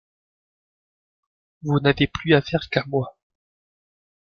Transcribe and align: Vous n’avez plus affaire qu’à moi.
Vous 1.61 1.79
n’avez 1.79 2.07
plus 2.07 2.33
affaire 2.33 2.67
qu’à 2.71 2.83
moi. 2.87 3.15